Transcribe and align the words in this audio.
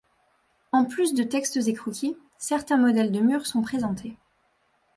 En 0.71 0.83
plus 0.85 1.13
de 1.13 1.21
textes 1.23 1.57
et 1.57 1.75
croquis, 1.75 2.17
certains 2.39 2.77
modèles 2.77 3.11
de 3.11 3.19
murs 3.19 3.45
sont 3.45 3.61
présentés. 3.61 4.17